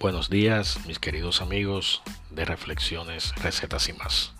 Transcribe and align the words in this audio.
Buenos 0.00 0.30
días, 0.30 0.78
mis 0.86 1.00
queridos 1.00 1.42
amigos 1.42 2.02
de 2.30 2.44
Reflexiones, 2.44 3.34
Recetas 3.42 3.88
y 3.88 3.94
más. 3.94 4.32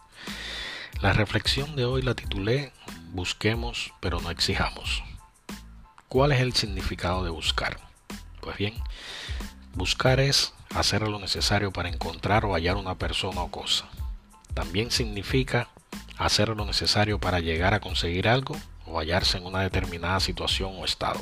La 1.02 1.12
reflexión 1.12 1.74
de 1.74 1.84
hoy 1.84 2.00
la 2.00 2.14
titulé 2.14 2.72
Busquemos 3.10 3.92
pero 3.98 4.20
no 4.20 4.30
exijamos. 4.30 5.02
¿Cuál 6.06 6.30
es 6.30 6.42
el 6.42 6.52
significado 6.52 7.24
de 7.24 7.30
buscar? 7.30 7.76
Pues 8.40 8.56
bien, 8.56 8.74
buscar 9.74 10.20
es 10.20 10.54
hacer 10.76 11.02
lo 11.02 11.18
necesario 11.18 11.72
para 11.72 11.88
encontrar 11.88 12.44
o 12.44 12.54
hallar 12.54 12.76
una 12.76 12.94
persona 12.94 13.42
o 13.42 13.50
cosa. 13.50 13.88
También 14.54 14.92
significa 14.92 15.70
hacer 16.18 16.50
lo 16.50 16.66
necesario 16.66 17.18
para 17.18 17.40
llegar 17.40 17.74
a 17.74 17.80
conseguir 17.80 18.28
algo 18.28 18.56
o 18.86 19.00
hallarse 19.00 19.38
en 19.38 19.44
una 19.44 19.62
determinada 19.62 20.20
situación 20.20 20.74
o 20.78 20.84
estado. 20.84 21.20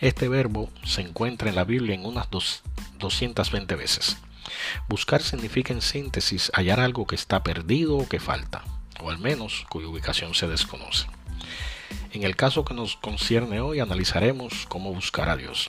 Este 0.00 0.28
verbo 0.28 0.70
se 0.82 1.02
encuentra 1.02 1.50
en 1.50 1.54
la 1.54 1.64
Biblia 1.64 1.94
en 1.94 2.06
unas 2.06 2.30
220 3.00 3.74
veces. 3.74 4.18
Buscar 4.88 5.22
significa 5.22 5.72
en 5.72 5.82
síntesis 5.82 6.50
hallar 6.54 6.78
algo 6.78 7.06
que 7.06 7.16
está 7.16 7.42
perdido 7.42 7.96
o 7.96 8.08
que 8.08 8.20
falta, 8.20 8.62
o 9.00 9.10
al 9.10 9.18
menos 9.18 9.66
cuya 9.68 9.88
ubicación 9.88 10.34
se 10.34 10.46
desconoce. 10.46 11.06
En 12.12 12.22
el 12.22 12.36
caso 12.36 12.64
que 12.64 12.74
nos 12.74 12.96
concierne 12.96 13.60
hoy 13.60 13.80
analizaremos 13.80 14.66
cómo 14.68 14.92
buscar 14.92 15.28
a 15.28 15.36
Dios. 15.36 15.68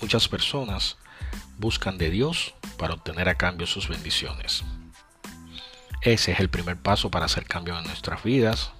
Muchas 0.00 0.28
personas 0.28 0.96
buscan 1.58 1.98
de 1.98 2.10
Dios 2.10 2.54
para 2.78 2.94
obtener 2.94 3.28
a 3.28 3.36
cambio 3.36 3.66
sus 3.66 3.88
bendiciones. 3.88 4.64
Ese 6.02 6.32
es 6.32 6.40
el 6.40 6.48
primer 6.48 6.78
paso 6.78 7.10
para 7.10 7.26
hacer 7.26 7.44
cambio 7.44 7.78
en 7.78 7.84
nuestras 7.84 8.22
vidas, 8.22 8.72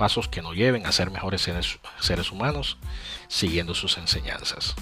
pasos 0.00 0.28
que 0.28 0.40
nos 0.40 0.56
lleven 0.56 0.86
a 0.86 0.92
ser 0.92 1.10
mejores 1.10 1.42
seres, 1.42 2.32
humanos 2.32 2.78
siguiendo 3.28 3.74
sus 3.74 3.98
enseñanzas. 3.98 4.74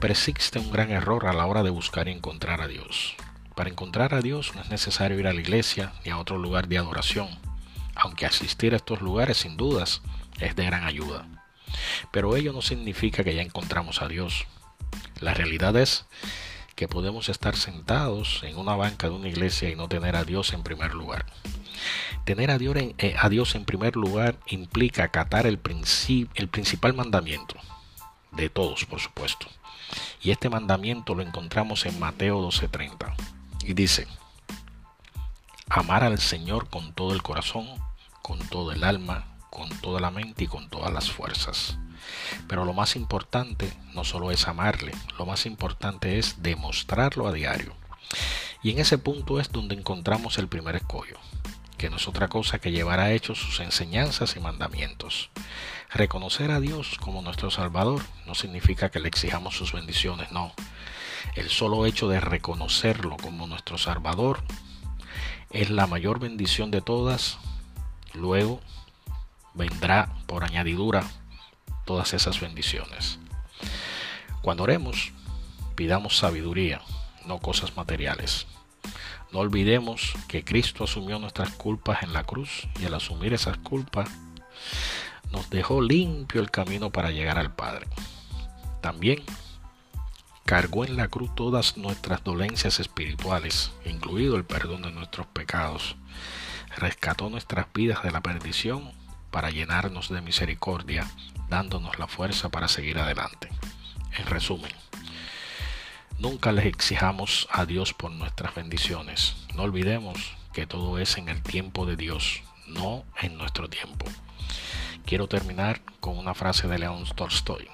Pero 0.00 0.12
existe 0.12 0.58
un 0.58 0.72
gran 0.72 0.90
error 0.90 1.28
a 1.28 1.32
la 1.32 1.46
hora 1.46 1.62
de 1.62 1.70
buscar 1.70 2.08
y 2.08 2.10
encontrar 2.10 2.60
a 2.60 2.66
Dios. 2.66 3.14
Para 3.54 3.70
encontrar 3.70 4.12
a 4.12 4.20
Dios 4.20 4.52
no 4.56 4.62
es 4.62 4.68
necesario 4.68 5.20
ir 5.20 5.28
a 5.28 5.32
la 5.32 5.40
iglesia 5.40 5.92
ni 6.04 6.10
a 6.10 6.18
otro 6.18 6.36
lugar 6.36 6.66
de 6.66 6.78
adoración, 6.78 7.28
aunque 7.94 8.26
asistir 8.26 8.72
a 8.72 8.78
estos 8.78 9.00
lugares 9.00 9.36
sin 9.36 9.56
dudas 9.56 10.02
es 10.40 10.56
de 10.56 10.64
gran 10.64 10.82
ayuda. 10.82 11.28
Pero 12.10 12.34
ello 12.34 12.52
no 12.52 12.60
significa 12.60 13.22
que 13.22 13.36
ya 13.36 13.42
encontramos 13.42 14.02
a 14.02 14.08
Dios. 14.08 14.48
La 15.20 15.32
realidad 15.32 15.76
es 15.76 16.06
que 16.80 16.88
podemos 16.88 17.28
estar 17.28 17.56
sentados 17.56 18.40
en 18.42 18.56
una 18.56 18.74
banca 18.74 19.10
de 19.10 19.14
una 19.14 19.28
iglesia 19.28 19.68
y 19.68 19.76
no 19.76 19.86
tener 19.86 20.16
a 20.16 20.24
Dios 20.24 20.54
en 20.54 20.62
primer 20.62 20.94
lugar. 20.94 21.26
Tener 22.24 22.50
a 22.50 22.56
Dios 22.56 22.74
en, 22.78 22.94
eh, 22.96 23.64
primer 23.66 23.96
lugar 23.96 24.38
implica 24.46 25.04
acatar 25.04 25.44
el, 25.44 25.60
el 26.34 26.48
principal 26.48 26.94
mandamiento, 26.94 27.56
de 28.32 28.48
todos 28.48 28.86
por 28.86 28.98
supuesto. 28.98 29.46
Y 30.22 30.30
este 30.30 30.48
mandamiento 30.48 31.14
lo 31.14 31.20
encontramos 31.20 31.84
en 31.84 32.00
Mateo 32.00 32.40
12:30. 32.40 33.14
Y 33.62 33.74
dice, 33.74 34.06
amar 35.68 36.02
al 36.02 36.18
Señor 36.18 36.70
con 36.70 36.94
todo 36.94 37.12
el 37.12 37.22
corazón, 37.22 37.68
con 38.22 38.38
todo 38.38 38.72
el 38.72 38.84
alma, 38.84 39.26
con 39.50 39.68
toda 39.80 40.00
la 40.00 40.10
mente 40.10 40.44
y 40.44 40.46
con 40.46 40.68
todas 40.68 40.92
las 40.92 41.10
fuerzas. 41.10 41.76
Pero 42.48 42.64
lo 42.64 42.72
más 42.72 42.96
importante 42.96 43.72
no 43.94 44.04
solo 44.04 44.30
es 44.30 44.48
amarle, 44.48 44.92
lo 45.18 45.26
más 45.26 45.46
importante 45.46 46.18
es 46.18 46.42
demostrarlo 46.42 47.26
a 47.26 47.32
diario. 47.32 47.74
Y 48.62 48.70
en 48.70 48.78
ese 48.78 48.98
punto 48.98 49.40
es 49.40 49.50
donde 49.50 49.74
encontramos 49.74 50.38
el 50.38 50.48
primer 50.48 50.76
escollo, 50.76 51.18
que 51.78 51.90
no 51.90 51.96
es 51.96 52.08
otra 52.08 52.28
cosa 52.28 52.58
que 52.58 52.72
llevar 52.72 53.00
a 53.00 53.12
hecho 53.12 53.34
sus 53.34 53.60
enseñanzas 53.60 54.36
y 54.36 54.40
mandamientos. 54.40 55.30
Reconocer 55.92 56.50
a 56.50 56.60
Dios 56.60 56.98
como 57.00 57.22
nuestro 57.22 57.50
Salvador 57.50 58.02
no 58.26 58.34
significa 58.34 58.90
que 58.90 59.00
le 59.00 59.08
exijamos 59.08 59.56
sus 59.56 59.72
bendiciones, 59.72 60.30
no. 60.30 60.52
El 61.34 61.48
solo 61.48 61.86
hecho 61.86 62.08
de 62.08 62.20
reconocerlo 62.20 63.16
como 63.16 63.46
nuestro 63.46 63.78
Salvador 63.78 64.42
es 65.50 65.70
la 65.70 65.86
mayor 65.86 66.20
bendición 66.20 66.70
de 66.70 66.80
todas. 66.80 67.38
Luego 68.14 68.60
vendrá 69.54 70.12
por 70.26 70.44
añadidura 70.44 71.04
todas 71.84 72.14
esas 72.14 72.40
bendiciones. 72.40 73.18
Cuando 74.42 74.62
oremos, 74.62 75.12
pidamos 75.74 76.16
sabiduría, 76.16 76.80
no 77.26 77.38
cosas 77.38 77.76
materiales. 77.76 78.46
No 79.32 79.40
olvidemos 79.40 80.14
que 80.28 80.44
Cristo 80.44 80.84
asumió 80.84 81.18
nuestras 81.18 81.50
culpas 81.50 82.02
en 82.02 82.12
la 82.12 82.24
cruz 82.24 82.68
y 82.80 82.86
al 82.86 82.94
asumir 82.94 83.32
esas 83.32 83.58
culpas 83.58 84.08
nos 85.30 85.50
dejó 85.50 85.80
limpio 85.80 86.40
el 86.40 86.50
camino 86.50 86.90
para 86.90 87.10
llegar 87.10 87.38
al 87.38 87.54
Padre. 87.54 87.86
También 88.80 89.22
cargó 90.44 90.84
en 90.84 90.96
la 90.96 91.08
cruz 91.08 91.32
todas 91.34 91.76
nuestras 91.76 92.24
dolencias 92.24 92.80
espirituales, 92.80 93.70
incluido 93.84 94.36
el 94.36 94.44
perdón 94.44 94.82
de 94.82 94.90
nuestros 94.90 95.26
pecados. 95.28 95.96
Rescató 96.76 97.30
nuestras 97.30 97.66
vidas 97.72 98.02
de 98.02 98.10
la 98.10 98.20
perdición 98.20 98.90
para 99.30 99.50
llenarnos 99.50 100.08
de 100.08 100.20
misericordia, 100.20 101.10
dándonos 101.48 101.98
la 101.98 102.06
fuerza 102.06 102.48
para 102.48 102.68
seguir 102.68 102.98
adelante. 102.98 103.48
En 104.16 104.26
resumen, 104.26 104.72
Nunca 106.20 106.52
les 106.52 106.66
exijamos 106.66 107.48
a 107.50 107.64
Dios 107.64 107.94
por 107.94 108.10
nuestras 108.10 108.54
bendiciones. 108.54 109.36
No 109.54 109.62
olvidemos 109.62 110.36
que 110.52 110.66
todo 110.66 110.98
es 110.98 111.16
en 111.16 111.30
el 111.30 111.42
tiempo 111.42 111.86
de 111.86 111.96
Dios, 111.96 112.42
no 112.66 113.04
en 113.22 113.38
nuestro 113.38 113.70
tiempo. 113.70 114.04
Quiero 115.06 115.28
terminar 115.28 115.80
con 116.00 116.18
una 116.18 116.34
frase 116.34 116.68
de 116.68 116.78
León 116.78 117.06
Tolstoy. 117.16 117.68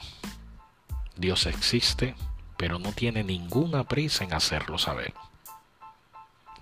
Dios 1.16 1.47
existe, 1.47 2.15
pero 2.56 2.78
no 2.78 2.93
tiene 2.93 3.25
ninguna 3.25 3.83
prisa 3.83 4.22
en 4.22 4.33
hacerlo 4.33 4.78
saber. 4.78 5.12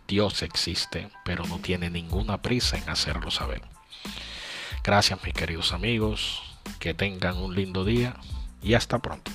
Dios 0.09 0.43
existe, 0.43 1.11
pero 1.23 1.45
no 1.45 1.59
tiene 1.59 1.91
ninguna 1.91 2.41
prisa 2.41 2.79
en 2.79 2.89
hacerlo 2.89 3.31
saber. 3.31 3.61
Gracias 4.85 5.25
mis 5.25 5.33
queridos 5.33 5.73
amigos, 5.73 6.43
que 6.79 6.93
tengan 6.93 7.39
un 7.39 7.55
lindo 7.55 7.87
día 7.87 8.17
y 8.63 8.75
hasta 8.75 8.99
pronto. 8.99 9.31